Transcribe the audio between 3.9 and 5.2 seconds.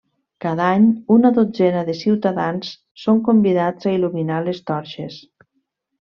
il·luminar les torxes.